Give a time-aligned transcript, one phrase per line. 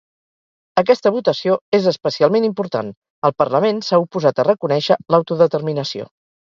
[0.81, 2.91] Aquesta votació és especialment important:
[3.31, 6.15] el parlament s’ha oposat a reconèixer l’autodeterminació.